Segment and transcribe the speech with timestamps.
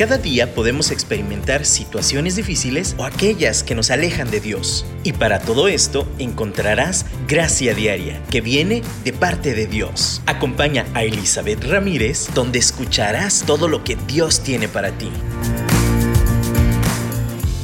[0.00, 4.86] Cada día podemos experimentar situaciones difíciles o aquellas que nos alejan de Dios.
[5.04, 10.22] Y para todo esto encontrarás gracia diaria que viene de parte de Dios.
[10.24, 15.10] Acompaña a Elizabeth Ramírez donde escucharás todo lo que Dios tiene para ti.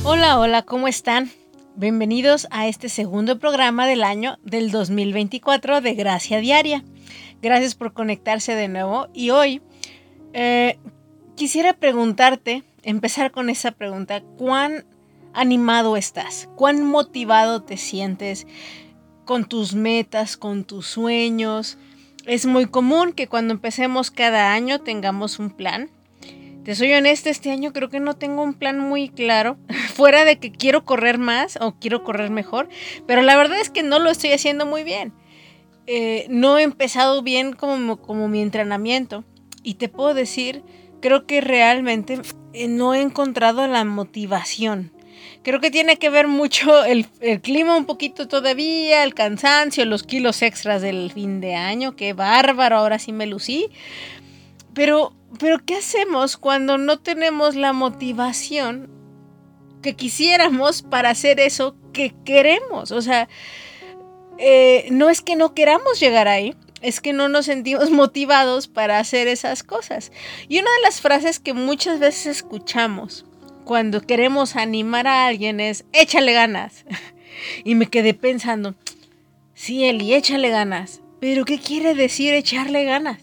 [0.05, 1.31] Hola, hola, ¿cómo están?
[1.75, 6.85] Bienvenidos a este segundo programa del año del 2024 de Gracia Diaria.
[7.41, 9.63] Gracias por conectarse de nuevo y hoy
[10.35, 10.79] eh,
[11.37, 14.85] quisiera preguntarte, empezar con esa pregunta, ¿cuán
[15.35, 16.49] animado estás?
[16.57, 18.47] ¿Cuán motivado te sientes
[19.25, 21.79] con tus metas, con tus sueños?
[22.25, 25.91] Es muy común que cuando empecemos cada año tengamos un plan.
[26.65, 29.57] Te soy honesta, este año creo que no tengo un plan muy claro,
[29.95, 32.69] fuera de que quiero correr más o quiero correr mejor,
[33.07, 35.13] pero la verdad es que no lo estoy haciendo muy bien.
[35.87, 39.23] Eh, no he empezado bien como, como mi entrenamiento
[39.63, 40.65] y te puedo decir
[41.01, 42.21] creo que realmente
[42.53, 44.93] eh, no he encontrado la motivación.
[45.43, 47.07] Creo que tiene que ver mucho el,
[47.41, 52.77] clima un poquito todavía, el cansancio, los kilos extras del fin de año, qué bárbaro,
[52.77, 53.69] ahora sí me lucí.
[54.75, 58.91] Pero, pero ¿qué hacemos cuando no tenemos la motivación
[59.83, 62.91] que quisiéramos para hacer eso que queremos?
[62.91, 63.29] O sea,
[64.39, 66.55] eh, no es que no queramos llegar ahí,
[66.87, 70.13] es que no nos sentimos motivados para hacer esas cosas.
[70.49, 73.27] Y una de las frases que muchas veces escuchamos
[73.65, 76.85] cuando queremos animar a alguien es, échale ganas.
[77.65, 78.77] y me quedé pensando,
[79.55, 81.01] sí, Eli, échale ganas.
[81.21, 83.23] Pero ¿qué quiere decir echarle ganas?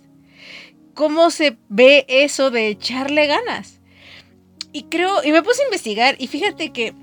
[0.94, 3.80] ¿Cómo se ve eso de echarle ganas?
[4.74, 6.94] Y creo, y me puse a investigar y fíjate que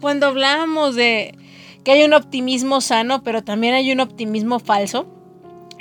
[0.00, 1.36] cuando hablamos de
[1.84, 5.06] que hay un optimismo sano, pero también hay un optimismo falso,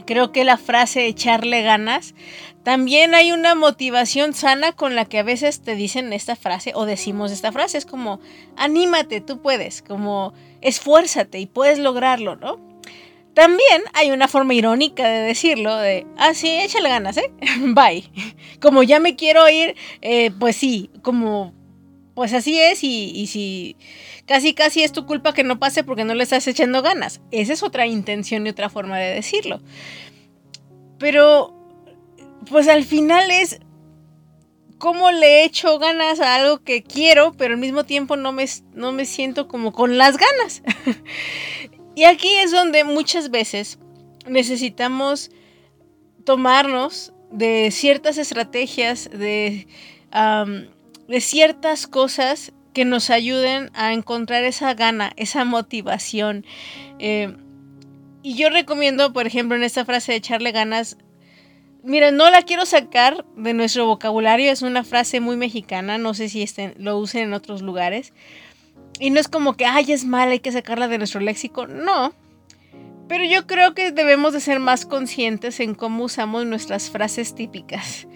[0.07, 2.15] creo que la frase echarle ganas,
[2.63, 6.85] también hay una motivación sana con la que a veces te dicen esta frase o
[6.85, 7.77] decimos esta frase.
[7.77, 8.19] Es como,
[8.55, 12.59] anímate, tú puedes, como, esfuérzate y puedes lograrlo, ¿no?
[13.33, 17.31] También hay una forma irónica de decirlo, de, ah, sí, échale ganas, ¿eh?
[17.59, 18.09] Bye.
[18.59, 21.53] Como ya me quiero ir, eh, pues sí, como,
[22.17, 23.75] pues así es y, si
[24.25, 27.21] casi casi es tu culpa que no pase porque no le estás echando ganas.
[27.29, 29.61] Esa es otra intención y otra forma de decirlo.
[30.97, 31.53] Pero,
[32.49, 33.59] pues al final es
[34.79, 38.91] cómo le echo ganas a algo que quiero, pero al mismo tiempo no me, no
[38.93, 40.63] me siento como con las ganas.
[41.95, 43.77] y aquí es donde muchas veces
[44.25, 45.29] necesitamos
[46.23, 49.67] tomarnos de ciertas estrategias, de,
[51.07, 56.45] de ciertas cosas que nos ayuden a encontrar esa gana, esa motivación.
[56.99, 57.35] Eh,
[58.21, 60.97] y yo recomiendo, por ejemplo, en esta frase de echarle ganas,
[61.83, 66.29] mira, no la quiero sacar de nuestro vocabulario, es una frase muy mexicana, no sé
[66.29, 66.45] si
[66.77, 68.13] lo usen en otros lugares.
[68.99, 72.13] Y no es como que, ay, es mala, hay que sacarla de nuestro léxico, no.
[73.07, 78.07] Pero yo creo que debemos de ser más conscientes en cómo usamos nuestras frases típicas.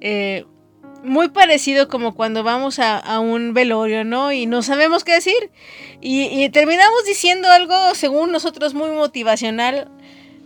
[0.00, 0.46] Eh,
[1.02, 4.32] muy parecido como cuando vamos a, un velorio, ¿no?
[4.32, 5.50] Y no sabemos qué decir.
[6.00, 9.88] Y, terminamos diciendo algo, según nosotros, muy motivacional,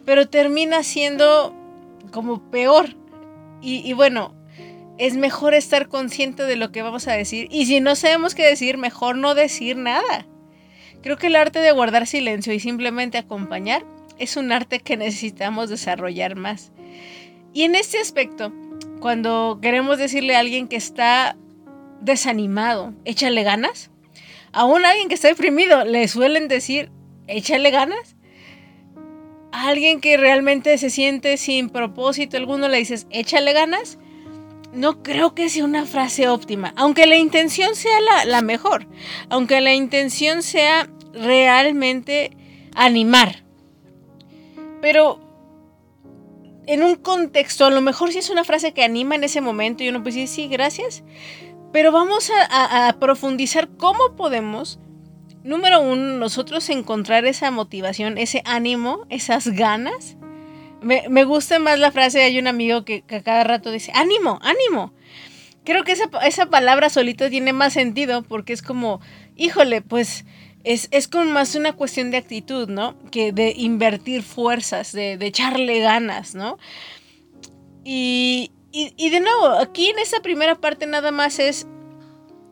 [0.04, 1.54] pero termina siendo
[2.10, 2.94] como peor.
[3.60, 4.34] Y, y bueno,
[4.98, 7.48] es mejor estar consciente de lo que vamos a decir.
[7.50, 10.26] Y si no sabemos qué decir, mejor no decir nada.
[11.02, 13.84] Creo que el arte de guardar silencio y simplemente acompañar
[14.18, 16.72] es un arte que necesitamos desarrollar más.
[17.52, 18.52] Y en este aspecto,
[19.04, 21.36] cuando queremos decirle a alguien que está
[22.00, 23.90] desanimado, échale ganas.
[24.50, 26.90] A un alguien que está deprimido le suelen decir,
[27.26, 28.16] échale ganas.
[29.52, 33.98] A alguien que realmente se siente sin propósito alguno le dices, échale ganas.
[34.72, 38.86] No creo que sea una frase óptima, aunque la intención sea la, la mejor,
[39.28, 42.30] aunque la intención sea realmente
[42.74, 43.44] animar.
[44.80, 45.23] Pero
[46.66, 49.82] en un contexto, a lo mejor sí es una frase que anima en ese momento
[49.82, 51.02] y uno pues dice, sí, gracias,
[51.72, 54.78] pero vamos a, profundizar cómo podemos,
[55.42, 60.16] número uno, nosotros encontrar esa motivación, ese ánimo, esas ganas.
[60.80, 64.92] Me, gusta más la frase, hay un amigo que, que cada rato dice, ánimo, ánimo.
[65.64, 69.00] Creo que esa, esa palabra solito tiene más sentido porque es como,
[69.34, 70.26] híjole, pues
[70.64, 72.96] es, es más una cuestión de actitud, ¿no?
[73.10, 76.58] Que de invertir fuerzas, de, echarle ganas, ¿no?
[77.84, 81.66] Y, y, de nuevo, aquí en esta primera parte nada más es,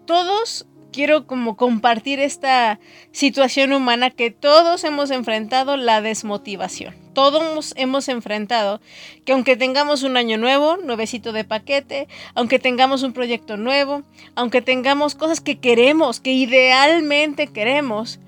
[0.07, 2.79] todos quiero como compartir esta
[3.11, 6.95] situación humana que todos hemos enfrentado, la desmotivación.
[7.15, 8.81] Todos hemos enfrentado
[9.25, 14.03] que aunque tengamos un año nuevo, nuevecito de paquete, aunque tengamos un proyecto nuevo,
[14.35, 18.19] aunque tengamos cosas que queremos, que idealmente queremos,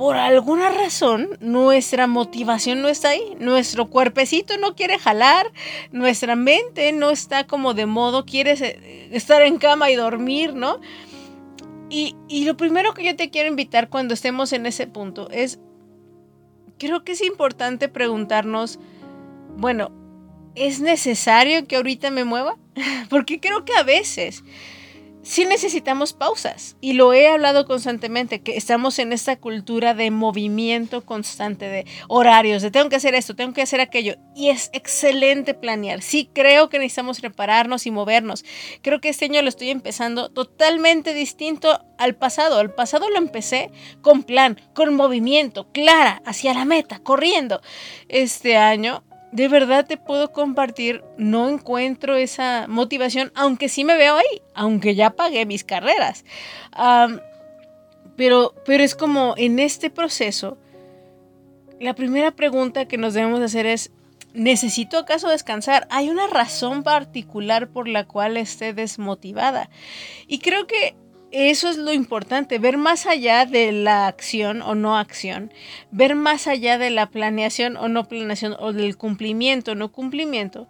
[0.00, 5.50] por alguna razón nuestra motivación no está ahí, nuestro cuerpecito no quiere jalar,
[5.92, 8.52] nuestra mente no está como de modo, quiere
[9.12, 10.80] estar en cama y dormir, ¿no?
[11.90, 15.58] Y, lo primero que yo te quiero invitar cuando estemos en ese punto es,
[16.78, 18.78] creo que es importante preguntarnos,
[19.56, 19.90] bueno,
[20.54, 22.56] ¿es necesario que ahorita me mueva?
[23.10, 24.44] Porque creo que a veces
[25.22, 31.04] sí necesitamos pausas y lo he hablado constantemente, que estamos en esta cultura de movimiento
[31.04, 35.54] constante, de horarios, de tengo que hacer esto, tengo que hacer aquello y es excelente
[35.54, 36.02] planear.
[36.02, 38.44] Sí creo que necesitamos repararnos y movernos.
[38.82, 42.58] Creo que este año lo estoy empezando totalmente distinto al pasado.
[42.58, 43.70] Al pasado lo empecé
[44.00, 47.60] con plan, con movimiento, clara, hacia la meta, corriendo.
[48.08, 54.16] Este año de verdad te puedo compartir, no encuentro esa motivación, aunque sí me veo
[54.16, 56.24] ahí, aunque ya pagué mis carreras.
[58.16, 60.58] pero, pero es como en este proceso,
[61.80, 63.92] la primera pregunta que nos debemos hacer es,
[64.34, 65.86] ¿necesito acaso descansar?
[65.90, 69.70] ¿Hay una razón particular por la cual esté desmotivada?
[70.26, 70.94] Y creo que
[71.32, 75.52] eso es lo importante, ver más allá de la acción o no acción,
[75.90, 80.68] ver más allá de la planeación o no planeación o del cumplimiento o no cumplimiento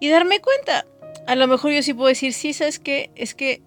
[0.00, 0.86] y darme cuenta.
[1.26, 3.62] A lo mejor yo sí puedo decir, sí, sabes que es que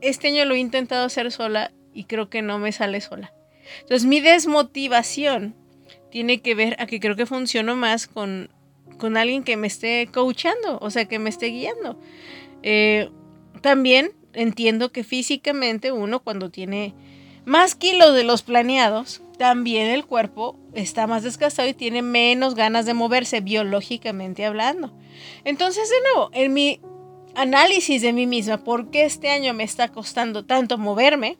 [0.00, 3.32] este año lo he intentado hacer sola y creo que no me sale sola.
[3.82, 5.54] Entonces mi desmotivación
[6.10, 8.50] tiene que ver a que creo que funciono más con,
[8.98, 11.98] con alguien que me esté coachando, o sea, que me esté guiando.
[12.62, 13.10] Eh,
[13.60, 16.94] también entiendo que físicamente uno cuando tiene
[17.44, 22.86] más kilos de los planeados, también el cuerpo está más desgastado y tiene menos ganas
[22.86, 24.92] de moverse biológicamente hablando.
[25.44, 26.80] Entonces, de nuevo, en mi
[27.34, 31.36] análisis de mí misma, ¿por qué este año me está costando tanto moverme?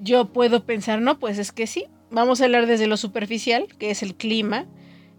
[0.00, 1.86] Yo puedo pensar, no, pues es que sí.
[2.10, 4.66] Vamos a hablar desde lo superficial, que es el clima,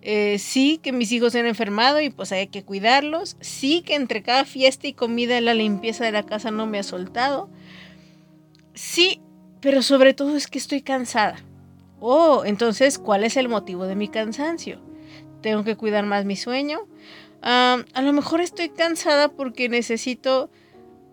[0.01, 3.37] eh, sí que mis hijos se han enfermado y pues hay que cuidarlos.
[3.41, 6.83] Sí que entre cada fiesta y comida la limpieza de la casa no me ha
[6.83, 7.49] soltado.
[8.73, 9.21] Sí,
[9.59, 11.37] pero sobre todo es que estoy cansada.
[11.99, 14.79] Oh, entonces, ¿cuál es el motivo de mi cansancio?
[15.41, 16.87] Tengo que cuidar más mi sueño.
[17.41, 20.49] a lo mejor estoy cansada porque necesito,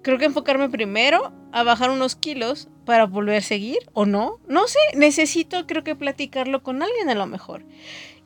[0.02, 4.38] creo que enfocarme primero a bajar unos kilos para volver a seguir o no.
[4.46, 7.64] No sé, necesito creo que platicarlo con alguien a lo mejor.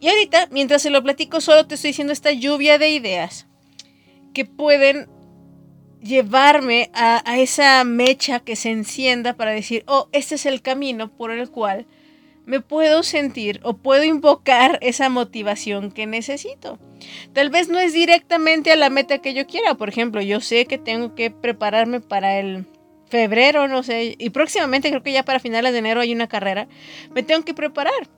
[0.00, 3.46] Y ahorita, mientras se lo platico, solo te estoy diciendo esta lluvia de ideas
[4.32, 5.08] que pueden
[6.00, 11.30] llevarme a, esa mecha que se encienda para decir, oh, este es el camino por
[11.30, 11.86] el cual
[12.46, 16.78] me puedo sentir o puedo invocar esa motivación que necesito.
[17.34, 19.74] Tal vez no es directamente a la meta que yo quiera.
[19.74, 22.66] Por ejemplo, yo sé que tengo que prepararme para el
[23.08, 26.68] febrero, no sé, y próximamente creo que ya para finales de enero hay una carrera.
[27.12, 28.08] Me tengo que preparar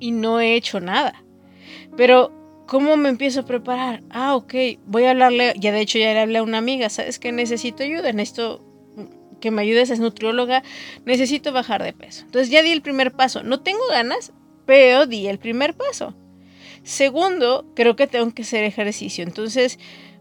[0.00, 1.22] y no he hecho nada.
[1.96, 2.32] Pero,
[2.66, 4.02] ¿cómo me empiezo a preparar?
[4.10, 4.54] Ah, ok,
[4.86, 7.82] voy a hablarle, ya de hecho ya le hablé a una amiga, ¿sabes que necesito
[7.82, 8.12] ayuda?
[8.12, 8.62] Necesito
[9.40, 10.62] que me ayudes, es nutrióloga,
[11.04, 12.24] necesito bajar de peso.
[12.24, 13.42] Entonces ya di el primer paso.
[13.42, 14.32] No tengo ganas,
[14.64, 16.14] pero di el primer paso.
[16.82, 19.24] Segundo, creo que tengo que hacer ejercicio.
[19.24, 19.78] Entonces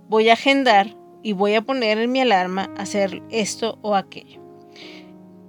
[0.10, 4.42] voy a agendar y voy a poner en mi alarma hacer esto o aquello.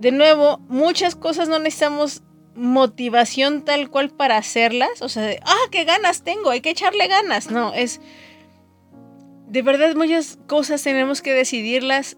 [0.01, 2.23] De nuevo, muchas cosas no necesitamos
[2.57, 7.51] motivación tal cual para hacerlas, o sea, ah, qué ganas tengo, hay que echarle ganas.
[7.51, 8.01] No, es
[9.47, 12.17] de verdad muchas cosas tenemos que decidirlas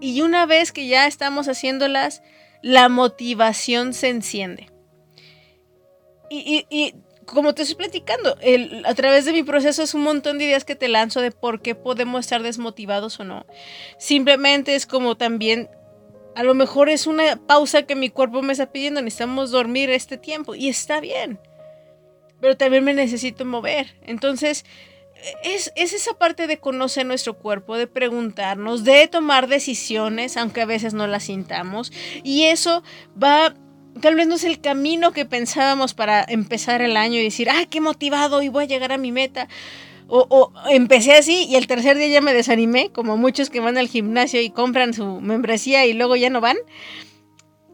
[0.00, 2.22] y una vez que ya estamos haciéndolas,
[2.62, 4.70] la motivación se enciende.
[6.28, 6.94] Y, y,
[7.26, 10.64] como te estoy platicando, el, a través de mi proceso es un montón de ideas
[10.64, 13.46] que te lanzo de por qué podemos estar desmotivados o no.
[13.98, 15.68] Simplemente es como también
[16.34, 20.16] a lo mejor es una pausa que mi cuerpo me está pidiendo, necesitamos dormir este
[20.16, 21.38] tiempo y está bien.
[22.40, 23.94] Pero también me necesito mover.
[24.02, 24.64] Entonces,
[25.42, 30.66] es, es, esa parte de conocer nuestro cuerpo, de preguntarnos, de tomar decisiones, aunque a
[30.66, 31.92] veces no las sintamos.
[32.24, 32.82] Y eso
[33.22, 33.54] va,
[34.00, 37.66] tal vez no es el camino que pensábamos para empezar el año y decir, ay,
[37.66, 39.48] qué motivado y voy a llegar a mi meta.
[40.08, 43.88] O, empecé así y el tercer día ya me desanimé, como muchos que van al
[43.88, 46.56] gimnasio y compran su membresía y luego ya no van.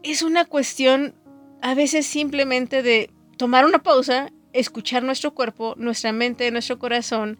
[0.03, 1.15] Es una cuestión
[1.61, 7.37] a veces simplemente de tomar una pausa, escuchar nuestro cuerpo, nuestra mente, nuestro corazón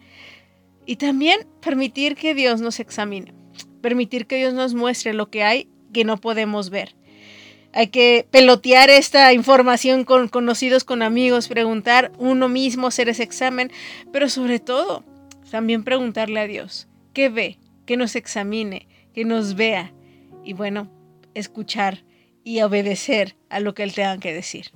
[0.85, 3.33] y también permitir que Dios nos examine,
[3.81, 6.95] permitir que Dios nos muestre lo que hay que no podemos ver.
[7.73, 13.71] Hay que pelotear esta información con conocidos, con amigos, preguntar uno mismo, hacer ese examen,
[14.11, 15.03] pero sobre todo
[15.51, 17.59] también preguntarle a Dios, ¿qué ve?
[17.85, 19.93] Que nos examine, que nos vea
[20.43, 20.89] y bueno,
[21.33, 22.03] escuchar
[22.43, 24.71] y obedecer a lo que Él tenga que decir.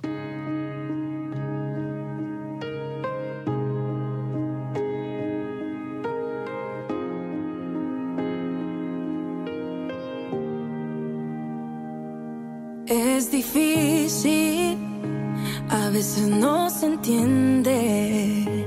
[15.94, 18.66] Veces no se entiende.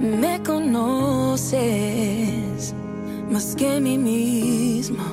[0.00, 1.60] Me conoces
[3.30, 5.04] más que mí mismo.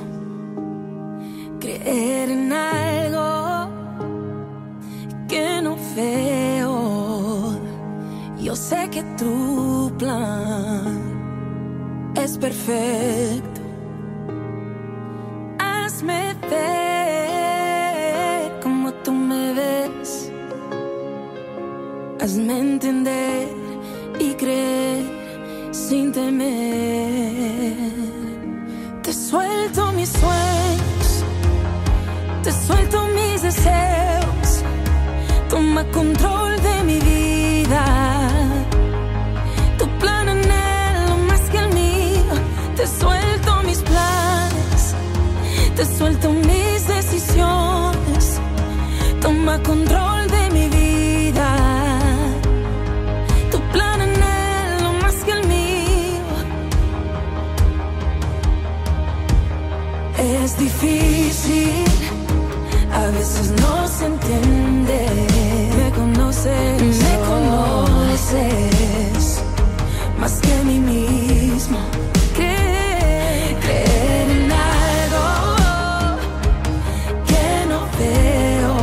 [1.59, 3.69] Creer en algo
[5.27, 7.59] que no veo.
[8.39, 10.97] Yo sé que tu plan
[12.15, 13.58] es perfecto.
[22.21, 23.47] Hazme entender
[24.19, 25.05] y creer
[25.71, 27.77] sin temer.
[29.01, 31.23] Te suelto mis sueños,
[32.43, 34.63] te suelto mis deseos.
[35.49, 37.85] Toma control de mi vida.
[39.77, 42.33] Tu plan anhelo más que el mío.
[42.75, 44.93] Te suelto mis planes,
[45.77, 48.41] te suelto mis decisiones.
[49.21, 50.08] Toma control
[62.91, 64.99] a veces no se entiende.
[65.77, 69.21] Me conoces, me conoces
[70.19, 71.79] más que a mí mismo.
[72.35, 73.57] Creer,
[74.31, 75.27] en algo
[77.29, 78.75] que no veo.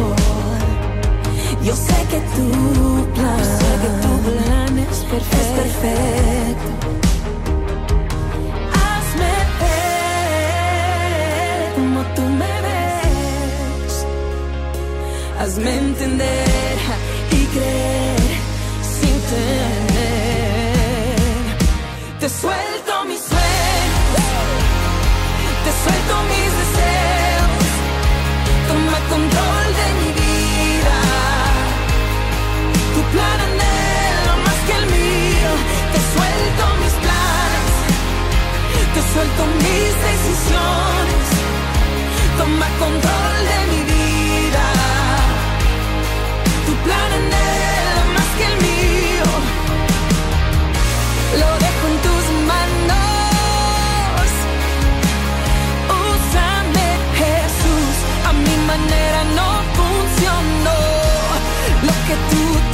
[1.63, 2.49] Yo sé que tu
[3.15, 4.79] plan, sé que tu plan.
[4.79, 6.26] Es perfecto.
[16.09, 18.31] Y creer
[18.81, 19.57] sin temer.
[22.21, 24.23] Te suelto mis sueños,
[25.65, 27.67] te suelto mis deseos,
[28.69, 30.99] toma control de mi vida.
[32.95, 35.51] Tu plan anhelo más que el mío,
[35.93, 37.75] te suelto mis planes,
[38.95, 41.27] te suelto mis decisiones,
[42.39, 43.36] toma control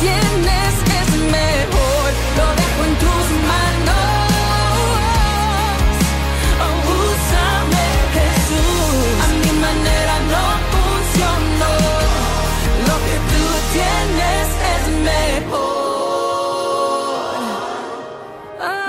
[0.02, 2.08] tienes es mejor.
[2.38, 4.00] Lo dejo en tus manos.
[7.04, 8.96] úsame, Jesús.
[9.24, 10.44] A mi manera no
[10.74, 11.74] funcionó.
[12.88, 13.44] Lo que tú
[13.76, 15.72] tienes es mejor.
[18.60, 18.84] Oh,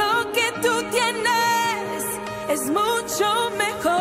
[0.00, 1.98] lo que tú tienes
[2.54, 3.97] es mucho mejor.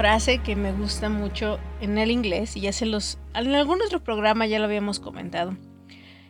[0.00, 4.02] Frase que me gusta mucho en el inglés y ya se los en algún otro
[4.02, 5.58] programa ya lo habíamos comentado.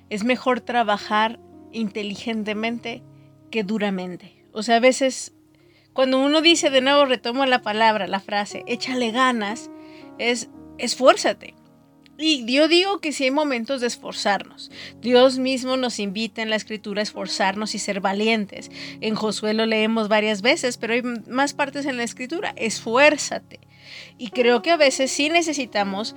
[0.08, 1.38] Es mejor trabajar
[1.70, 3.04] inteligentemente
[3.48, 4.44] que duramente.
[4.50, 5.36] O sea, a veces
[5.92, 9.70] cuando uno dice de nuevo retomo la palabra, la frase, échale ganas,
[10.18, 11.54] es esfuérzate.
[12.20, 14.70] Y yo digo que sí hay momentos de esforzarnos.
[15.00, 18.70] Dios mismo nos invita en la escritura a esforzarnos y ser valientes.
[19.00, 22.52] En Josué lo leemos varias veces, pero hay más partes en la escritura.
[22.56, 23.60] Esfuérzate.
[24.18, 26.14] Y creo que a veces sí necesitamos,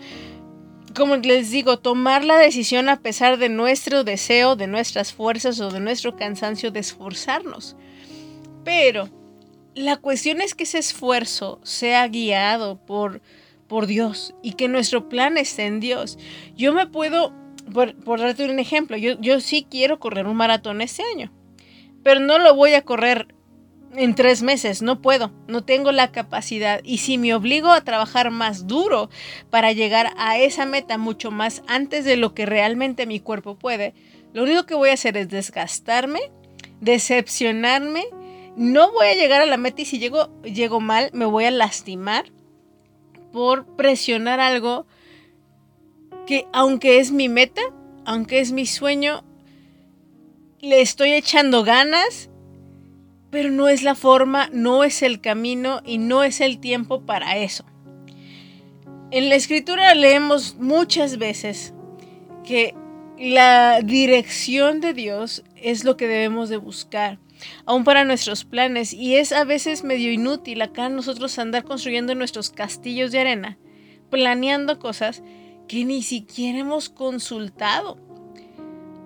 [0.93, 5.71] como les digo, tomar la decisión a pesar de nuestro deseo, de nuestras fuerzas o
[5.71, 7.77] de nuestro cansancio de esforzarnos.
[8.65, 9.09] Pero
[9.73, 13.21] la cuestión es que ese esfuerzo sea guiado por
[13.73, 16.19] por Dios y que nuestro plan esté en Dios.
[16.55, 17.33] Yo me puedo,
[17.73, 21.33] por, darte un ejemplo, yo, yo sí quiero correr un maratón este año,
[22.03, 23.33] pero no lo voy a correr
[23.95, 26.81] en tres meses, no puedo, no tengo la capacidad.
[26.83, 29.09] Y si me obligo a trabajar más duro
[29.49, 33.95] para llegar a esa meta mucho más antes de lo que realmente mi cuerpo puede,
[34.33, 36.19] lo único que voy a hacer es desgastarme,
[36.79, 38.03] decepcionarme,
[38.55, 41.51] no voy a llegar a la meta y si llego, llego mal, me voy a
[41.51, 42.25] lastimar
[43.33, 44.85] por presionar algo
[46.25, 47.61] que aunque es mi meta,
[48.05, 49.25] aunque es mi sueño,
[50.61, 52.29] le estoy echando ganas,
[53.31, 57.37] pero no es la forma, no es el camino y no es el tiempo para
[57.37, 57.65] eso.
[59.11, 61.73] En la escritura leemos muchas veces
[62.45, 62.75] que
[63.19, 67.19] la dirección de Dios es lo que debemos de buscar
[67.65, 72.49] aún para nuestros planes, y es a veces medio inútil acá nosotros andar construyendo nuestros
[72.49, 73.57] castillos de arena,
[74.09, 75.23] planeando cosas
[75.67, 77.97] que ni siquiera hemos consultado.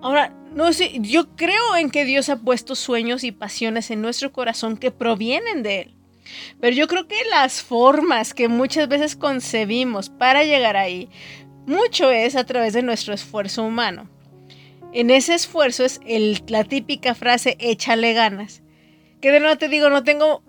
[0.00, 4.32] Ahora, no sé, yo creo en que Dios ha puesto sueños y pasiones en nuestro
[4.32, 5.94] corazón que provienen de Él.
[6.60, 11.08] Pero yo creo que las formas que muchas veces concebimos para llegar ahí,
[11.66, 14.08] mucho es a través de nuestro esfuerzo humano.
[14.92, 16.00] En ese esfuerzo es
[16.48, 18.62] la típica frase échale ganas.
[19.20, 20.42] Que de nuevo te digo, no tengo...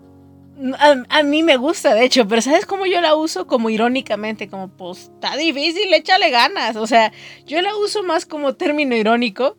[0.78, 3.46] A, mí me gusta, de hecho, pero ¿sabes cómo yo la uso?
[3.46, 6.76] Como irónicamente, como pues está difícil, échale ganas.
[6.76, 7.12] O sea,
[7.46, 9.56] yo la uso más como término irónico,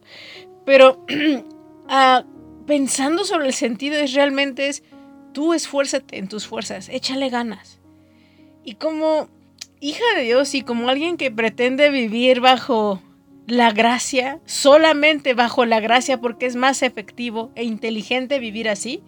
[0.64, 1.04] pero
[1.88, 2.24] ah,
[2.68, 4.84] pensando sobre el sentido es realmente es,
[5.34, 7.80] tú esfuérzate en tus fuerzas, échale ganas.
[8.64, 9.28] Y como
[9.80, 13.02] hija de Dios y como alguien que pretende vivir bajo
[13.52, 19.04] la gracia, solamente bajo la gracia, porque es más efectivo e inteligente vivir así,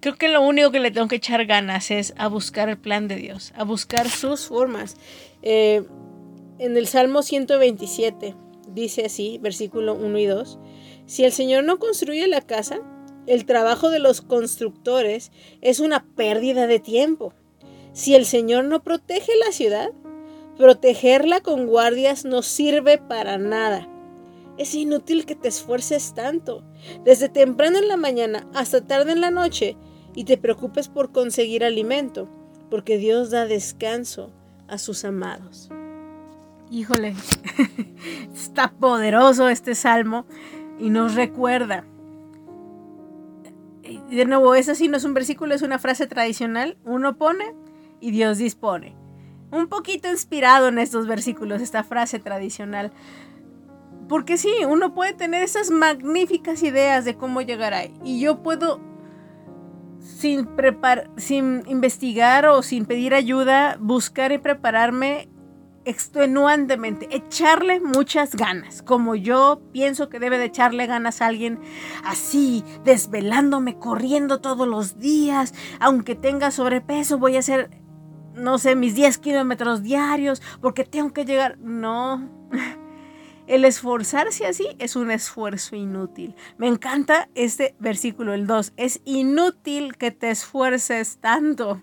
[0.00, 3.08] creo que lo único que le tengo que echar ganas es a buscar el plan
[3.08, 4.96] de Dios, a buscar sus formas.
[5.42, 5.82] Eh,
[6.58, 8.34] en el Salmo 127
[8.68, 10.58] dice así, versículo 1 y 2,
[11.04, 12.80] si el Señor no construye la casa,
[13.26, 17.34] el trabajo de los constructores es una pérdida de tiempo.
[17.92, 19.90] Si el Señor no protege la ciudad,
[20.62, 23.88] Protegerla con guardias no sirve para nada.
[24.58, 26.62] Es inútil que te esfuerces tanto,
[27.04, 29.76] desde temprano en la mañana hasta tarde en la noche,
[30.14, 32.28] y te preocupes por conseguir alimento,
[32.70, 34.30] porque Dios da descanso
[34.68, 35.68] a sus amados.
[36.70, 37.16] Híjole,
[38.32, 40.26] está poderoso este salmo
[40.78, 41.84] y nos recuerda.
[44.10, 46.76] De nuevo, eso sí no es un versículo, es una frase tradicional.
[46.84, 47.52] Uno pone
[48.00, 49.01] y Dios dispone
[49.52, 52.90] un poquito inspirado en estos versículos, esta frase tradicional.
[54.08, 57.94] Porque sí, uno puede tener esas magníficas ideas de cómo llegar ahí.
[58.02, 58.80] Y yo puedo,
[60.00, 60.48] sin,
[61.16, 65.28] sin investigar o sin pedir ayuda, buscar y prepararme
[65.84, 71.58] extenuantemente, echarle muchas ganas, como yo pienso que debe de echarle ganas a alguien
[72.04, 77.81] así, desvelándome, corriendo todos los días, aunque tenga sobrepeso, voy a hacer
[78.34, 81.58] no sé, mis 10 kilómetros diarios, porque tengo que llegar.
[81.58, 82.28] No.
[83.46, 86.34] El esforzarse así es un esfuerzo inútil.
[86.58, 88.72] Me encanta este versículo, el 2.
[88.76, 91.82] Es inútil que te esfuerces tanto.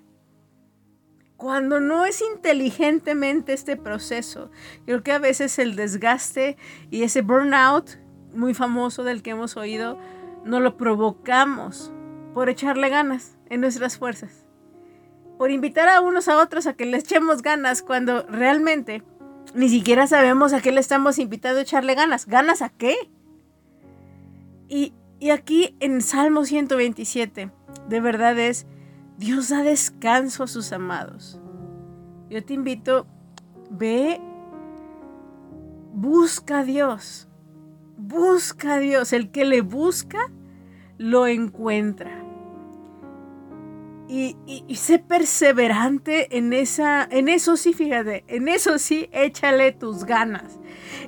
[1.35, 4.51] Cuando no es inteligentemente este proceso,
[4.85, 6.57] creo que a veces el desgaste
[6.89, 7.99] y ese burnout
[8.33, 9.97] muy famoso del que hemos oído,
[10.45, 11.91] no lo provocamos
[12.33, 14.38] por echarle ganas en nuestras fuerzas
[15.39, 19.03] por invitar a unos a otros a que les echemos ganas cuando realmente
[19.53, 22.25] ni siquiera sabemos a qué le estamos invitando a echarle ganas.
[22.25, 23.09] ¿Ganas a qué?
[24.67, 27.51] Y, y aquí en Salmo 127,
[27.87, 28.67] de verdad es,
[29.17, 31.39] Dios da descanso a sus amados.
[32.29, 33.07] Yo te invito,
[33.69, 34.19] ve,
[35.93, 37.29] busca a Dios,
[37.95, 39.13] busca a Dios.
[39.13, 40.19] El que le busca,
[40.97, 42.28] lo encuentra
[44.09, 50.03] y, y, sé perseverante en esa, en eso sí, fíjate, en eso sí, échale tus
[50.03, 50.59] ganas,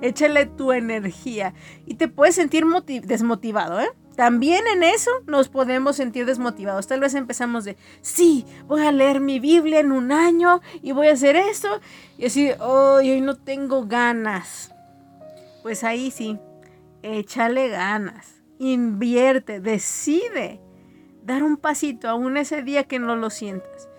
[0.02, 1.56] échale tu energía
[1.88, 2.64] y te puedes sentir
[3.04, 3.90] desmotivado, ¿eh?
[4.16, 6.86] también en eso nos podemos sentir desmotivados.
[6.86, 11.08] Tal vez empezamos de, sí, voy a leer mi Biblia en un año y voy
[11.08, 11.68] a hacer esto.
[12.20, 14.76] Y así, hoy no tengo ganas.
[15.64, 16.38] Pues ahí sí,
[17.02, 20.62] échale ganas, invierte, decide
[21.24, 23.90] dar un pasito aún ese día que no lo sientas.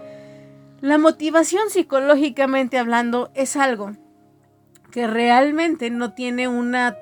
[0.80, 3.92] La motivación psicológicamente hablando es algo
[4.90, 6.96] que realmente no tiene una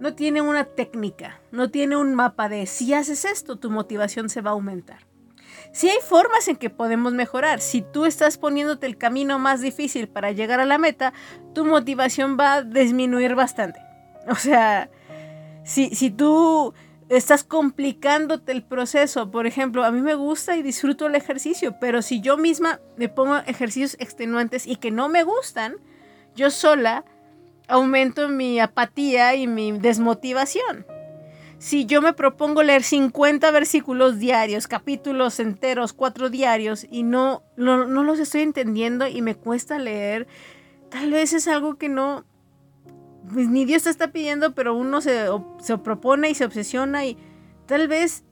[0.00, 4.40] no tiene una técnica, no tiene un mapa de si haces esto, tu motivación se
[4.40, 5.06] va a aumentar.
[5.72, 7.60] Si hay formas en que podemos mejorar.
[7.60, 11.12] Si tú estás poniéndote el camino más difícil para llegar a la meta,
[11.54, 13.80] tu motivación va a disminuir bastante.
[14.28, 14.90] O sea,
[15.64, 16.74] si, si tú
[17.16, 22.00] estás complicándote el proceso, por ejemplo, a mí me gusta y disfruto el ejercicio, pero
[22.02, 25.76] si yo misma me pongo ejercicios extenuantes y que no me gustan,
[26.34, 27.04] yo sola
[27.68, 30.86] aumento mi apatía y mi desmotivación.
[31.58, 37.84] Si yo me propongo leer 50 versículos diarios, capítulos enteros, cuatro diarios, y no, no,
[37.86, 40.26] los estoy entendiendo y me cuesta leer,
[40.88, 42.24] tal vez es algo que no,
[43.30, 45.26] pues, ni Dios te está pidiendo, pero uno se,
[45.60, 47.16] se propone y se obsesiona y
[47.66, 48.24] tal vez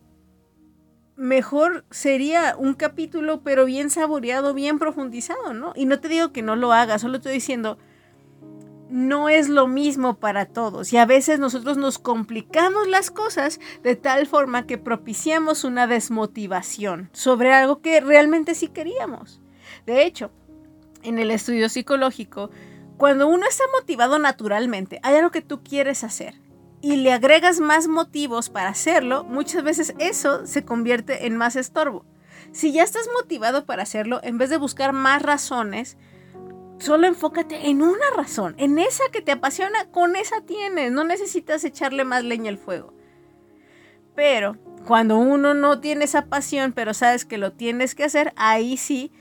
[1.17, 5.73] mejor sería un capítulo, pero bien saboreado, bien profundizado, ¿no?
[5.77, 7.79] Y no te digo que no lo hagas, solo estoy diciendo,
[8.89, 13.95] no es lo mismo para todos y a veces nosotros nos complicamos las cosas de
[13.95, 19.41] tal forma que propiciamos una desmotivación sobre algo que realmente sí queríamos.
[19.87, 20.33] De hecho,
[21.03, 22.51] en el estudio psicológico,
[23.01, 26.35] cuando uno está motivado naturalmente, hay algo que tú quieres hacer
[26.83, 32.05] y le agregas más motivos para hacerlo, muchas veces eso se convierte en más estorbo.
[32.53, 35.97] Si ya estás motivado para hacerlo, en vez de buscar más razones,
[36.79, 41.63] Solo enfócate en una razón, en esa que te apasiona, con esa tienes, no necesitas
[41.65, 42.95] echarle más leña al fuego.
[44.15, 48.79] Pero cuando uno no tiene esa pasión, pero sabes que lo tienes que hacer, ahí
[48.79, 49.13] sí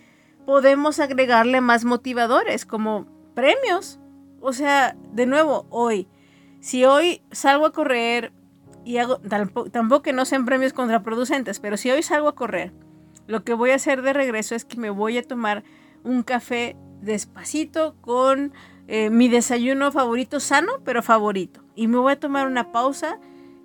[0.46, 4.00] podemos agregarle más motivadores, como premios.
[4.42, 6.08] O sea, de nuevo, hoy,
[6.60, 8.32] si hoy salgo a correr
[8.86, 9.20] y hago,
[9.72, 12.74] tampoco, que no sean premios contraproducentes, pero si hoy salgo a correr,
[13.28, 15.63] lo que voy a hacer de regreso es que me voy a tomar
[16.04, 18.54] un café despacito con
[18.88, 21.63] eh, mi desayuno favorito, sano, pero favorito.
[21.76, 23.20] Y me voy a tomar una pausa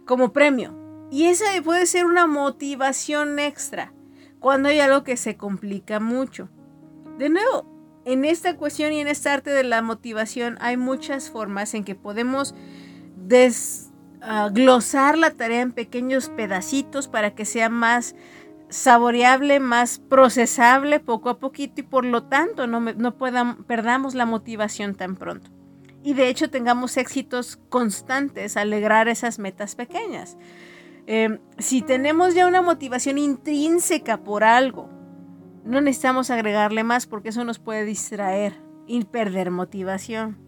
[0.04, 0.74] como premio.
[1.10, 3.92] Y esa puede ser una motivación extra
[4.40, 6.50] cuando hay algo que se complica mucho.
[7.18, 7.73] De nuevo,
[8.04, 11.94] en esta cuestión y en esta arte de la motivación hay muchas formas en que
[11.94, 12.54] podemos
[13.16, 18.14] desglosar la tarea en pequeños pedacitos para que sea más
[18.68, 23.16] saboreable, más procesable poco a poquito y por lo tanto no, no
[23.66, 25.50] perdamos la motivación tan pronto.
[26.02, 30.36] Y de hecho tengamos éxitos constantes al lograr esas metas pequeñas.
[31.06, 34.88] Em, si tenemos ya una motivación intrínseca por algo,
[35.64, 38.54] no necesitamos agregarle más porque eso nos puede distraer
[38.86, 40.38] y perder motivación.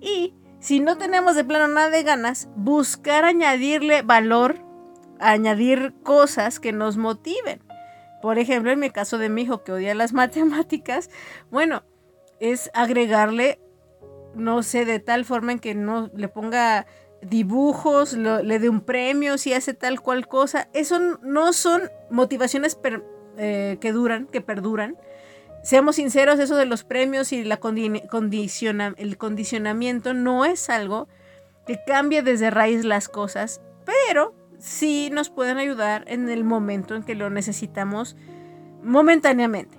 [0.00, 4.64] Y si no tenemos de plano nada de ganas, buscar añadirle valor
[5.20, 7.62] añadir cosas que nos motiven.
[8.22, 11.10] Por ejemplo, en mi caso de mi hijo que odia las matemáticas,
[11.50, 11.82] bueno,
[12.40, 13.60] es agregarle,
[14.34, 16.86] no sé, de tal forma en que no le ponga
[17.22, 20.68] dibujos, le dé un premio si hace tal cual cosa.
[20.74, 22.74] Eso no son motivaciones
[23.38, 24.96] eh, que duran, que perduran.
[25.62, 31.08] Seamos sinceros, eso de los premios y la condiciona el condicionamiento no es algo
[31.66, 37.02] que cambie desde raíz las cosas, pero sí nos pueden ayudar en el momento en
[37.02, 38.16] que lo necesitamos
[38.82, 39.78] momentáneamente.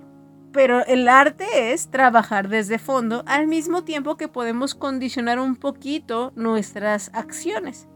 [0.52, 6.32] Pero el arte es trabajar desde fondo al mismo tiempo que podemos condicionar un poquito
[6.34, 7.88] nuestras acciones.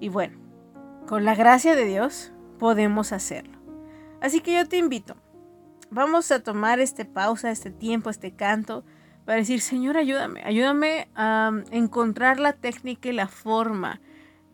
[0.00, 0.38] Y bueno,
[1.06, 3.55] con la gracia de Dios podemos hacerlo.
[4.20, 5.16] Así que yo te invito,
[5.90, 8.84] vamos a tomar este pausa, este tiempo, este canto,
[9.24, 14.00] para decir, Señor, ayúdame, ayúdame a encontrar la técnica y la forma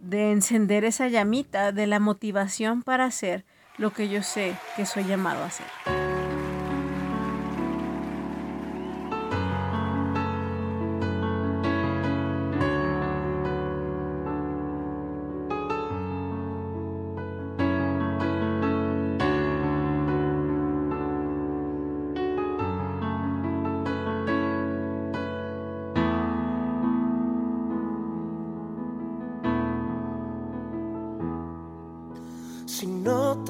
[0.01, 3.45] de encender esa llamita de la motivación para hacer
[3.79, 6.12] lo que yo sé que soy llamado a hacer.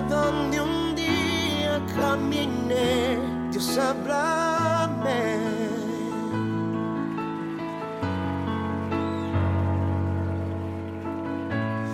[0.00, 3.18] Donde un día caminé.
[3.50, 5.38] Dios, háblame.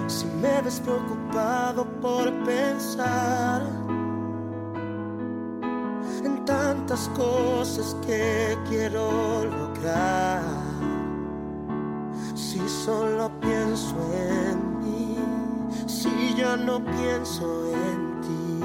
[0.06, 3.62] Si me ves preocupado por pensar
[6.24, 10.42] en tantas cosas que quiero lograr,
[12.34, 14.63] si solo pienso en
[16.36, 18.60] ya no pienso en ti,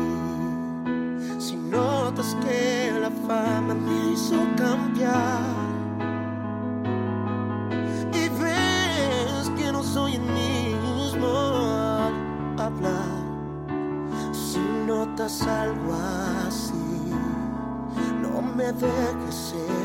[1.39, 5.39] si notas que la fama me hizo cambiar
[8.13, 11.27] y ves que no soy el mismo
[12.57, 13.19] hablar.
[14.33, 15.93] Si notas algo
[16.47, 17.13] así,
[18.21, 19.78] no me dejes seguir.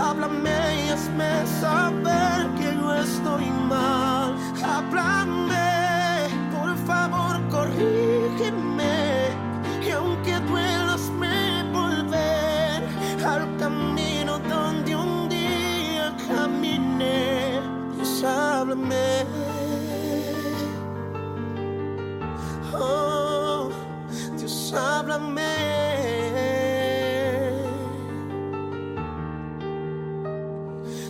[0.00, 0.84] Háblame.
[0.86, 4.36] Y hazme saber que yo estoy mal.
[4.62, 5.23] Háblame,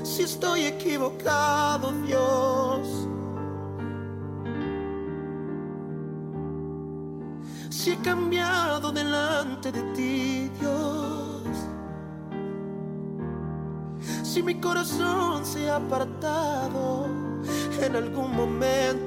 [0.02, 3.08] Si estoy equivocado, Dios.
[7.70, 11.42] Si he cambiado delante de ti, Dios.
[14.22, 17.06] Si mi corazón se ha apartado
[17.80, 19.03] en algún momento,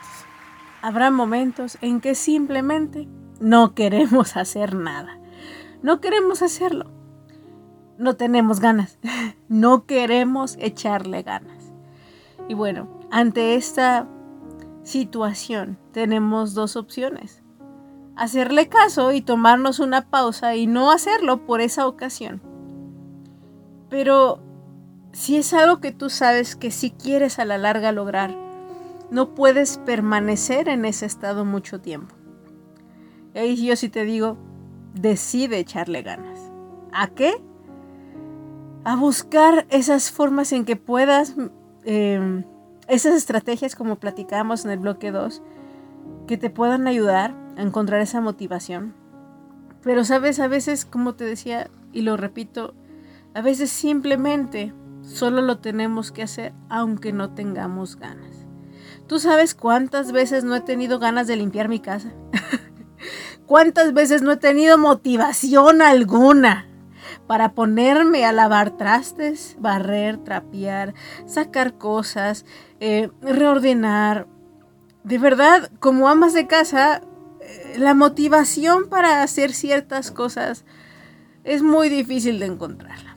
[0.81, 3.07] Habrá momentos en que simplemente
[3.39, 5.17] no queremos hacer nada.
[5.83, 7.00] no queremos hacerlo.
[8.01, 8.97] No tenemos ganas.
[9.47, 11.73] No queremos echarle ganas.
[12.47, 14.07] Y bueno, ante esta
[14.81, 17.43] situación tenemos dos opciones.
[18.15, 22.41] Hacerle caso y tomarnos una pausa y no hacerlo por esa ocasión.
[23.89, 24.39] Pero
[25.11, 28.33] si es algo que tú sabes que si quieres a la larga lograr,
[29.09, 32.15] no puedes permanecer en ese estado mucho tiempo.
[33.35, 34.37] Y yo sí te digo,
[34.93, 36.39] decide echarle ganas.
[36.93, 37.50] ¿A qué?
[38.83, 41.35] A buscar esas formas en que puedas,
[41.85, 42.45] em,
[42.87, 45.43] esas estrategias como platicamos en el bloque 2,
[46.25, 48.95] que te puedan ayudar a encontrar esa motivación.
[49.83, 52.73] Pero sabes, a veces, como te decía, y lo repito,
[53.35, 58.47] a veces simplemente solo lo tenemos que hacer aunque no tengamos ganas.
[59.05, 62.13] ¿Tú sabes cuántas veces no he tenido ganas de limpiar mi casa?
[63.45, 66.70] ¿Cuántas veces no he tenido motivación alguna
[67.31, 70.93] para ponerme a lavar trastes, barrer, trapear,
[71.25, 72.45] sacar cosas,
[72.81, 74.27] eh, reordenar?
[75.05, 76.99] De verdad, como amas de casa,
[77.39, 80.65] eh, la motivación para hacer ciertas cosas
[81.45, 83.15] es muy difícil de encontrarla.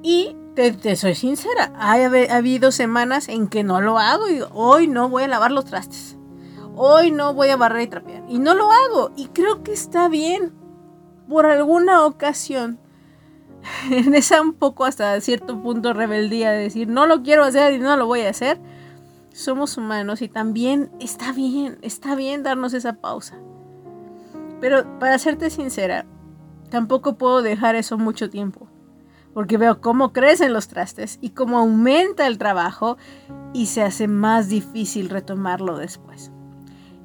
[0.00, 4.86] Y te, soy sincera, ha, ha, habido semanas en que no lo hago y hoy
[4.86, 6.16] no voy a lavar los trastes
[6.76, 8.22] hoy no voy a barrer y trapear.
[8.28, 9.10] Y no lo hago.
[9.16, 10.54] Y creo que está bien.
[11.28, 12.78] Por alguna ocasión,
[13.90, 17.78] en esa un poco hasta cierto punto rebeldía de decir, no lo quiero hacer y
[17.78, 18.60] no lo voy a hacer.
[19.32, 23.38] Somos humanos y también está bien, está bien darnos esa pausa.
[24.60, 26.06] Pero para serte sincera,
[26.70, 28.68] tampoco puedo dejar eso mucho tiempo.
[29.34, 32.98] Porque veo cómo crecen los trastes y cómo aumenta el trabajo
[33.54, 36.30] y se hace más difícil retomarlo después.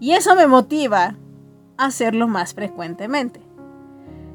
[0.01, 1.15] Y eso me motiva
[1.77, 3.46] a hacerlo más frecuentemente.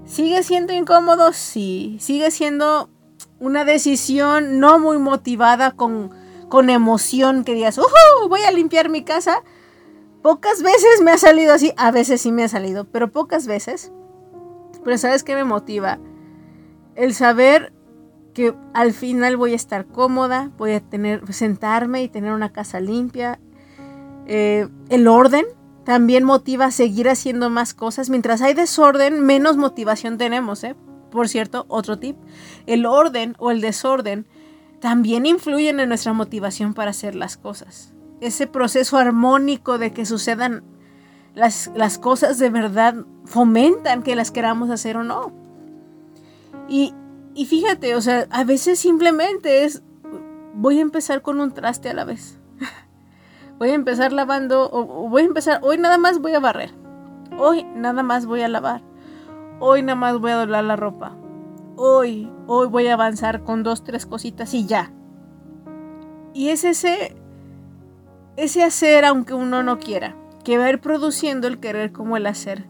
[0.05, 1.33] ¿Sigue siendo incómodo?
[1.33, 1.97] Sí.
[2.01, 2.91] ¿Sigue siendo
[3.39, 6.11] una decisión no muy motivada con,
[6.49, 8.29] con emoción que digas, ¡uh!
[8.29, 9.43] Voy a limpiar mi casa.
[10.23, 11.73] Pocas veces me ha salido así.
[11.77, 13.93] A veces sí me ha salido, pero pocas veces.
[14.85, 15.99] Pero ¿sabes qué me motiva?
[16.95, 17.73] El saber
[18.35, 22.81] que al final voy a estar cómoda, voy a tener, sentarme y tener una casa
[22.81, 23.41] limpia,
[24.27, 25.45] eh, el orden
[25.85, 28.11] también motiva a seguir haciendo más cosas.
[28.11, 30.63] Mientras hay desorden, menos motivación tenemos.
[30.65, 30.77] ¿eh?
[31.11, 32.17] Por cierto, otro tip.
[32.67, 34.27] El orden o el desorden
[34.81, 37.93] también influyen en nuestra motivación para hacer las cosas.
[38.21, 40.63] Ese proceso armónico de que sucedan
[41.35, 45.33] las, las cosas de verdad fomentan que las queramos hacer o no.
[46.69, 46.95] Y,
[47.35, 49.83] y fíjate, o sea, a veces simplemente es,
[50.55, 52.39] voy a empezar con un traste a la vez
[53.63, 56.73] voy a empezar lavando, o, voy a empezar, hoy nada más voy a barrer,
[57.39, 58.83] hoy nada más voy a lavar,
[59.61, 61.13] hoy nada más voy a doblar la ropa,
[61.77, 64.91] hoy, hoy voy a avanzar con dos, tres cositas y ya.
[66.35, 67.15] Y es ese,
[68.37, 72.27] ese hacer aunque uno no quiera, que va a ir produciendo el querer como el
[72.27, 72.67] hacer,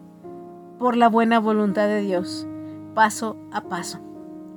[0.78, 2.46] por la buena voluntad de Dios,
[2.94, 3.98] paso a paso,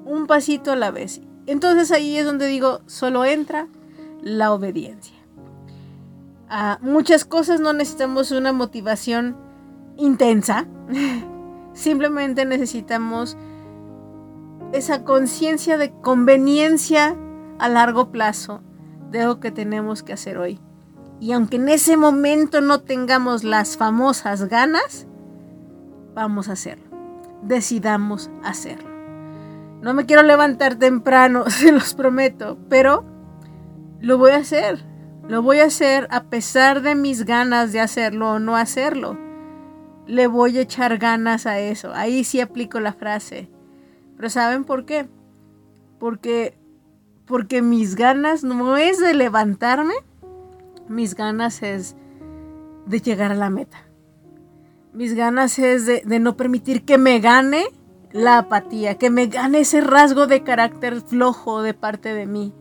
[0.04, 1.22] un pasito a la vez.
[1.46, 3.70] Entonces ahí es donde digo, solo entra
[4.22, 5.15] la obediencia
[6.82, 9.38] muchas cosas no necesitamos una motivación
[9.98, 10.68] intensa.
[11.74, 13.38] Simplemente necesitamos
[14.72, 17.16] esa conciencia de conveniencia
[17.60, 18.62] a largo plazo
[19.12, 20.60] de lo que tenemos que hacer hoy.
[21.20, 25.08] Y aunque en ese momento no tengamos las famosas ganas,
[26.14, 26.86] vamos a hacerlo.
[27.42, 28.90] Decidamos hacerlo.
[29.82, 33.06] No me quiero levantar temprano, se los prometo, pero
[34.00, 34.95] lo voy a hacer
[35.28, 39.18] lo voy a hacer a pesar de mis ganas de hacerlo o no hacerlo.
[40.06, 41.92] Le voy a echar ganas a eso.
[41.94, 43.50] Ahí sí aplico la frase.
[44.16, 45.08] Pero ¿saben por qué?
[46.00, 46.58] Porque
[47.26, 49.96] porque mis ganas no es de levantarme,
[50.88, 51.96] mis ganas es
[52.86, 53.78] de llegar a la meta.
[54.94, 57.66] Mis ganas es de, de, no permitir que me gane
[58.12, 62.54] la apatía, que me gane ese rasgo de carácter flojo de parte de mí.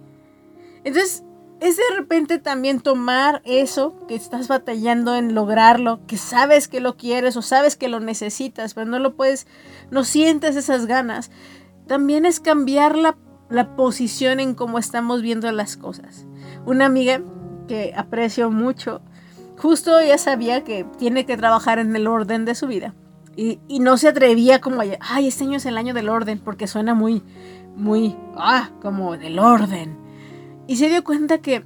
[0.83, 1.23] Entonces,
[1.65, 6.99] es de repente también tomar eso que estás batallando en lograrlo, que sabes que lo
[6.99, 9.47] quieres o sabes que lo necesitas, pero no lo puedes,
[9.91, 11.31] no sientes esas ganas.
[11.87, 13.17] También es cambiar la,
[13.49, 16.27] la posición en cómo estamos viendo las cosas.
[16.67, 17.23] Una amiga
[17.67, 19.01] que aprecio mucho,
[19.57, 22.95] justo ella sabía que tiene que trabajar en el orden de su vida.
[23.37, 26.41] Y, y no se atrevía como a, ay, este año es el año del orden,
[26.41, 27.23] porque suena muy,
[27.75, 30.04] muy, ah, como del orden.
[30.67, 31.65] Y se dio cuenta que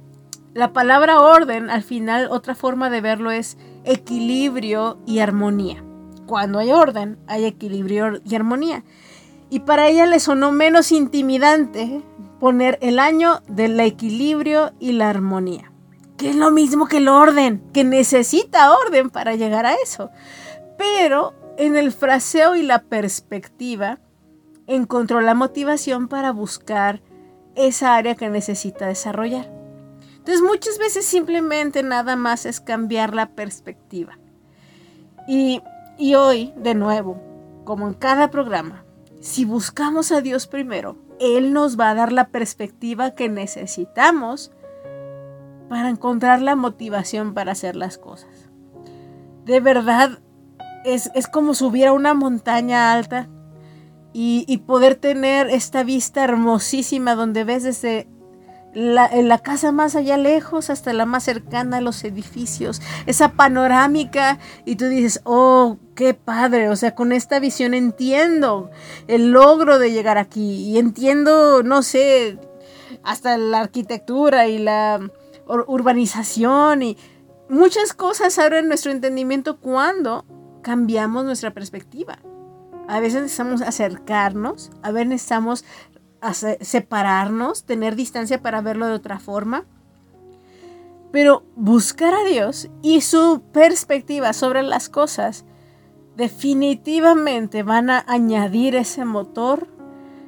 [0.53, 5.83] la palabra orden, al final, otra forma de verlo es equilibrio y armonía.
[6.25, 8.83] cuando hay orden, hay equilibrio y armonía.
[9.49, 12.03] Y para ella le sonó menos intimidante
[12.39, 15.71] poner el año del equilibrio y la armonía,
[16.17, 20.11] que es lo mismo que el orden, que necesita orden para llegar a eso.
[20.77, 23.97] Pero en el fraseo y la perspectiva
[24.67, 27.01] encontró la motivación para buscar
[27.67, 29.49] esa área que necesita desarrollar.
[30.17, 34.17] Entonces muchas veces simplemente nada más es cambiar la perspectiva.
[35.27, 35.61] Y,
[35.97, 37.21] y hoy, de nuevo,
[37.65, 38.83] como en cada programa,
[39.19, 44.51] si buscamos a Dios primero, Él nos va a dar la perspectiva que necesitamos
[45.69, 48.49] para encontrar la motivación para hacer las cosas.
[49.45, 50.19] De verdad,
[50.83, 53.29] es, como subir a una montaña alta
[54.13, 58.07] y, poder tener esta vista hermosísima donde ves desde
[58.73, 64.39] la, la, casa más allá lejos hasta la más cercana a los edificios, esa panorámica
[64.65, 68.69] y tú dices, oh, qué padre, o sea, con esta visión entiendo
[69.07, 72.37] el logro de llegar aquí y entiendo, no sé,
[73.03, 74.99] hasta la arquitectura y la
[75.47, 76.97] urbanización y
[77.49, 80.25] muchas cosas abren nuestro entendimiento cuando
[80.61, 82.19] cambiamos nuestra perspectiva.
[82.89, 85.63] A veces necesitamos acercarnos, a veces necesitamos
[86.59, 89.65] separarnos, tener distancia para verlo de otra forma.
[91.11, 95.45] Pero buscar a Dios y su perspectiva sobre las cosas
[96.17, 99.67] definitivamente van a añadir ese motor,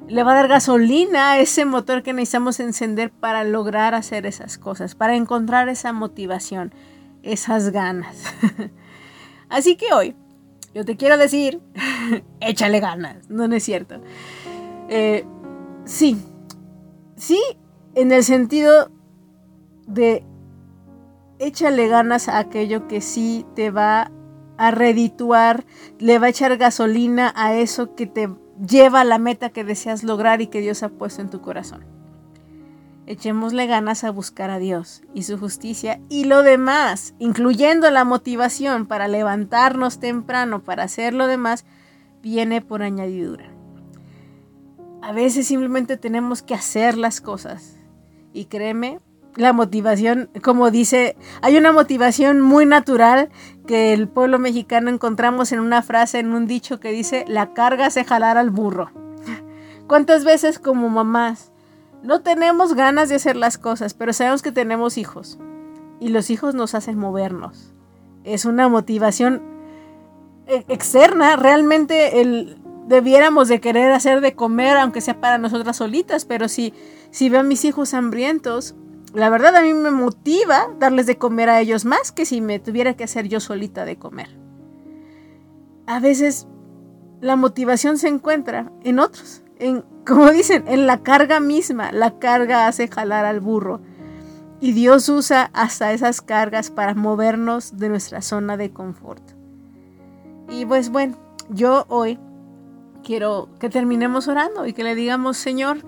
[0.08, 4.60] le va a dar gasolina a ese motor que necesitamos encender para lograr hacer esas
[4.60, 6.76] cosas, para encontrar esa motivación,
[7.24, 8.24] esas ganas.
[9.50, 10.16] Así que hoy
[10.74, 11.62] yo te quiero decir,
[12.40, 14.02] échale ganas, no, no es cierto.
[14.90, 15.26] Eh,
[15.86, 16.18] Sí,
[17.16, 17.42] sí,
[17.96, 18.92] en el sentido
[19.88, 20.24] de
[21.40, 24.12] échale ganas a aquello que sí te va
[24.58, 25.66] a redituar,
[26.00, 28.30] le va a echar gasolina a eso que te
[28.66, 31.84] lleva a la meta que deseas lograr y que Dios ha puesto en tu corazón.
[33.08, 38.86] Echémosle ganas a buscar a Dios y su justicia y lo demás, incluyendo la motivación
[38.86, 41.66] para levantarnos temprano, para hacer lo demás,
[42.22, 43.50] viene por añadidura.
[45.02, 47.78] A veces simplemente tenemos que hacer las cosas.
[48.34, 49.00] Y créeme,
[49.36, 53.30] la motivación, como dice, hay una motivación muy natural
[53.66, 57.90] que el pueblo mexicano encontramos en una frase, en un dicho que dice, la carga
[57.90, 58.92] se jalar al burro.
[59.88, 61.52] ¿Cuántas veces como mamás
[62.04, 65.38] no tenemos ganas de hacer las cosas, pero sabemos que tenemos hijos
[66.00, 67.74] y los hijos nos hacen movernos?
[68.24, 69.42] Es una motivación
[70.48, 76.26] eh, externa, realmente el, debiéramos de querer hacer de comer, aunque sea para nosotras solitas,
[76.26, 76.74] pero si,
[77.12, 78.76] si veo a mis hijos hambrientos,
[79.14, 82.60] la verdad a mí me motiva darles de comer a ellos más que si me
[82.60, 84.30] tuviera que hacer yo solita de comer.
[85.86, 86.48] A veces
[87.20, 91.92] la motivación se encuentra en otros, en, como dicen, en la carga misma.
[91.92, 93.82] La carga hace jalar al burro.
[94.60, 99.24] Y Dios usa hasta esas cargas para movernos de nuestra zona de confort.
[100.50, 101.18] Y pues bueno,
[101.50, 102.20] yo hoy
[103.04, 105.80] quiero que terminemos orando y que le digamos, Señor,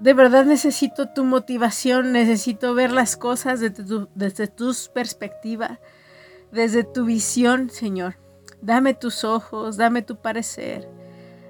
[0.00, 5.78] de verdad necesito tu motivación, necesito ver las cosas desde tu, desde tus perspectivas,
[6.50, 8.16] desde tu visión, Señor.
[8.60, 10.88] Dame tus ojos, dame tu parecer,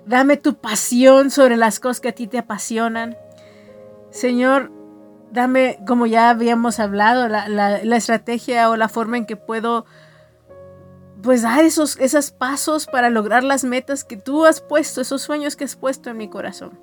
[0.09, 3.17] dame tu pasión sobre las cosas que a ti te apasionan.
[4.11, 4.73] Señor,
[5.31, 9.85] dame, como ya habíamos hablado, la, la estrategia o la forma en que puedo
[11.23, 15.57] pues dar esos, esos pasos para lograr las metas que tú has puesto, esos sueños
[15.57, 16.79] que has puesto en mi corazón.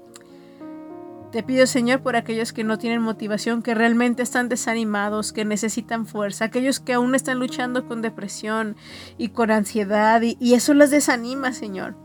[1.31, 6.05] Te pido, Señor, por aquellos que no tienen motivación, que realmente están desanimados, que necesitan
[6.05, 8.75] fuerza, aquellos que aún están luchando con depresión
[9.17, 12.04] y con ansiedad, y, y eso les desanima, Señor.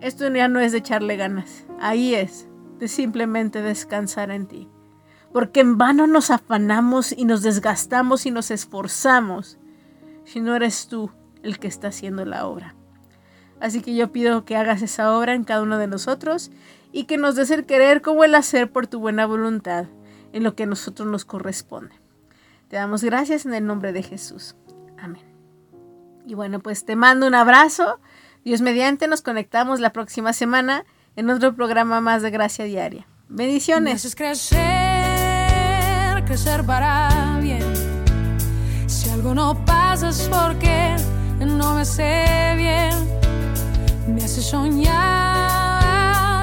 [0.00, 4.68] Esto ya no es de echarle ganas, ahí es de simplemente descansar en ti.
[5.32, 9.58] Porque en vano nos afanamos y nos desgastamos y nos esforzamos
[10.24, 11.10] si no eres tú
[11.42, 12.74] el que está haciendo la obra.
[13.60, 16.50] Así que yo pido que hagas esa obra en cada uno de nosotros
[16.92, 19.86] y que nos des el querer como el hacer por tu buena voluntad
[20.32, 21.94] en lo que a nosotros nos corresponde.
[22.68, 24.56] Te damos gracias en el nombre de Jesús.
[24.98, 25.22] Amén.
[26.26, 28.00] Y bueno, pues te mando un abrazo.
[28.46, 30.84] Dios mediante, nos conectamos la próxima semana
[31.16, 33.04] en otro programa más de Gracia Diaria.
[33.28, 33.82] Bendiciones.
[33.82, 34.60] Me haces crecer,
[36.24, 37.64] crecer para bien.
[38.86, 40.94] Si algo no pasa es porque
[41.40, 42.92] no me sé bien.
[44.14, 44.88] Me hace soñar,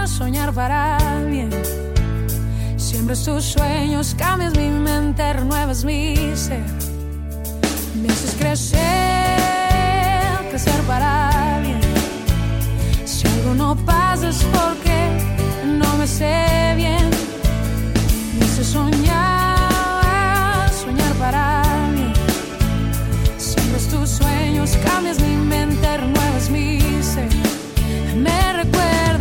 [0.06, 0.98] soñar para
[1.30, 1.52] bien.
[2.76, 6.66] Siembras tus sueños, cambias mi mente, renuevas mi ser.
[8.02, 8.82] Me haces crecer,
[10.50, 11.83] crecer para bien
[13.56, 14.98] no pasas porque
[15.80, 17.10] no me sé bien,
[18.40, 21.62] me sé soñar, soñar para
[21.94, 22.14] mí.
[23.38, 27.30] Siempre tus sueños, cambias mi mente, renuevas mi ser,
[28.16, 29.13] me recuerdas.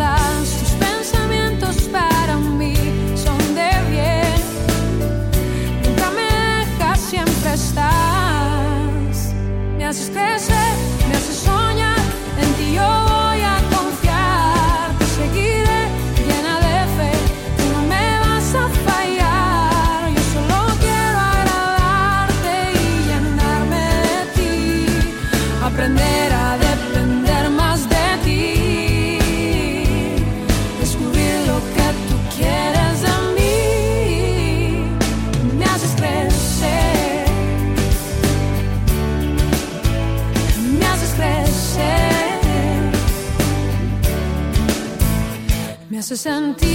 [46.23, 46.72] sentir